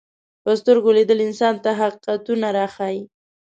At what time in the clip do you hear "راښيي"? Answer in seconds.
2.57-3.01